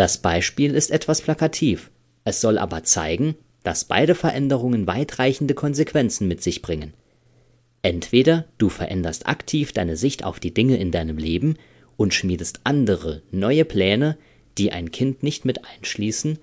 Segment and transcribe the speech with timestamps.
[0.00, 1.90] Das Beispiel ist etwas plakativ,
[2.24, 6.94] es soll aber zeigen, dass beide Veränderungen weitreichende Konsequenzen mit sich bringen.
[7.82, 11.58] Entweder du veränderst aktiv deine Sicht auf die Dinge in deinem Leben
[11.98, 14.16] und schmiedest andere, neue Pläne,
[14.56, 16.38] die ein Kind nicht mit einschließen,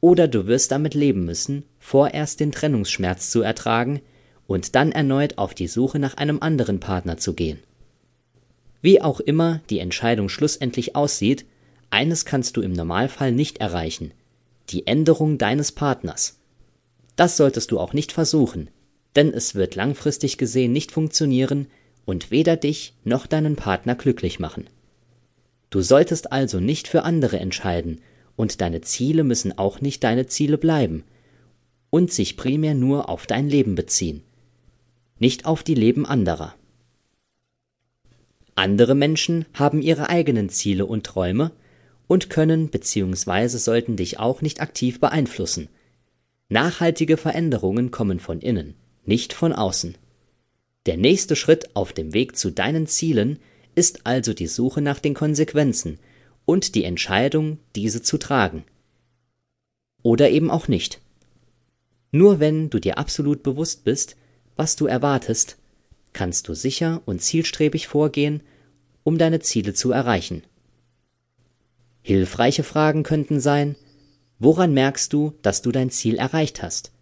[0.00, 4.00] oder du wirst damit leben müssen, vorerst den Trennungsschmerz zu ertragen
[4.48, 7.60] und dann erneut auf die Suche nach einem anderen Partner zu gehen.
[8.82, 11.46] Wie auch immer die Entscheidung schlussendlich aussieht,
[11.90, 14.12] eines kannst du im Normalfall nicht erreichen,
[14.70, 16.38] die Änderung deines Partners.
[17.16, 18.68] Das solltest du auch nicht versuchen,
[19.14, 21.66] denn es wird langfristig gesehen nicht funktionieren
[22.04, 24.68] und weder dich noch deinen Partner glücklich machen.
[25.70, 28.00] Du solltest also nicht für andere entscheiden,
[28.36, 31.04] und deine Ziele müssen auch nicht deine Ziele bleiben
[31.90, 34.22] und sich primär nur auf dein Leben beziehen,
[35.18, 36.54] nicht auf die Leben anderer.
[38.54, 41.50] Andere Menschen haben ihre eigenen Ziele und Träume
[42.06, 43.48] und können bzw.
[43.48, 45.68] sollten dich auch nicht aktiv beeinflussen.
[46.48, 48.74] Nachhaltige Veränderungen kommen von innen
[49.06, 49.96] nicht von außen.
[50.84, 53.38] Der nächste Schritt auf dem Weg zu deinen Zielen
[53.74, 55.98] ist also die Suche nach den Konsequenzen
[56.44, 58.64] und die Entscheidung, diese zu tragen.
[60.02, 61.00] Oder eben auch nicht.
[62.12, 64.16] Nur wenn du dir absolut bewusst bist,
[64.54, 65.56] was du erwartest,
[66.12, 68.42] kannst du sicher und zielstrebig vorgehen,
[69.02, 70.42] um deine Ziele zu erreichen.
[72.06, 73.74] Hilfreiche Fragen könnten sein,
[74.38, 76.92] woran merkst du, dass du dein Ziel erreicht hast?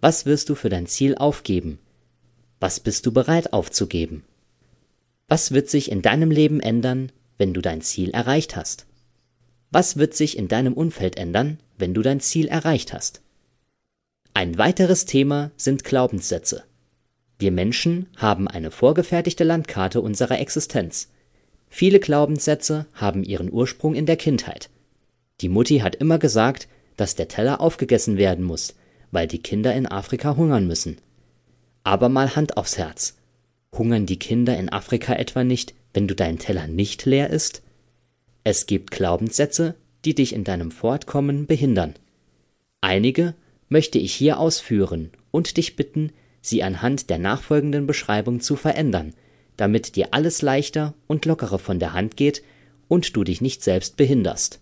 [0.00, 1.78] Was wirst du für dein Ziel aufgeben?
[2.58, 4.24] Was bist du bereit aufzugeben?
[5.28, 8.86] Was wird sich in deinem Leben ändern, wenn du dein Ziel erreicht hast?
[9.72, 13.20] Was wird sich in deinem Umfeld ändern, wenn du dein Ziel erreicht hast?
[14.32, 16.64] Ein weiteres Thema sind Glaubenssätze.
[17.38, 21.10] Wir Menschen haben eine vorgefertigte Landkarte unserer Existenz.
[21.70, 24.68] Viele Glaubenssätze haben ihren Ursprung in der Kindheit.
[25.40, 28.74] Die Mutti hat immer gesagt, dass der Teller aufgegessen werden muss,
[29.12, 30.98] weil die Kinder in Afrika hungern müssen.
[31.84, 33.16] Aber mal Hand aufs Herz.
[33.72, 37.62] Hungern die Kinder in Afrika etwa nicht, wenn du deinen Teller nicht leer isst?
[38.44, 41.94] Es gibt Glaubenssätze, die dich in deinem Fortkommen behindern.
[42.80, 43.34] Einige
[43.68, 49.14] möchte ich hier ausführen und dich bitten, sie anhand der nachfolgenden Beschreibung zu verändern,
[49.60, 52.42] damit dir alles leichter und lockerer von der Hand geht
[52.88, 54.60] und du dich nicht selbst behinderst.